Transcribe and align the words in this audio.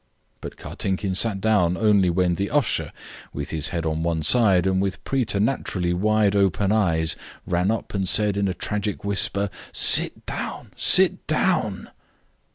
But 0.41 0.57
Kartinkin 0.57 1.13
sat 1.13 1.39
down 1.39 1.77
only 1.77 2.09
when 2.09 2.33
the 2.33 2.49
usher, 2.49 2.91
with 3.33 3.51
his 3.51 3.69
head 3.69 3.85
on 3.85 4.01
one 4.01 4.23
side, 4.23 4.65
and 4.65 4.81
with 4.81 5.03
preternaturally 5.03 5.93
wide 5.93 6.35
open 6.35 6.71
eyes, 6.71 7.15
ran 7.45 7.69
up, 7.69 7.93
and 7.93 8.09
said, 8.09 8.35
in 8.35 8.47
a 8.47 8.55
tragic 8.55 9.03
whisper, 9.03 9.47
"Sit 9.71 10.25
down, 10.25 10.71
sit 10.75 11.27
down!" 11.27 11.89